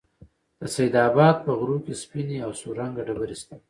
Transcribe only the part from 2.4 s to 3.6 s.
او سور رنگه ډبرې شته